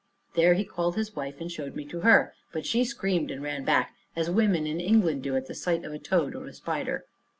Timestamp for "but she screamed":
2.51-3.29